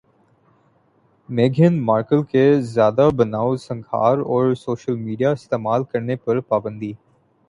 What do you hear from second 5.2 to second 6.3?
استعمال کرنے